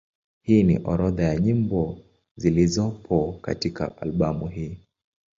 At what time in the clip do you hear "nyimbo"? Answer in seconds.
1.39-1.97